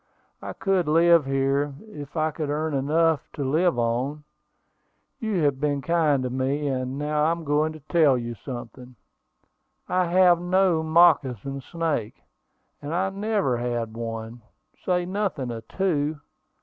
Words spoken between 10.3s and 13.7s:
no moccasin snake, and I never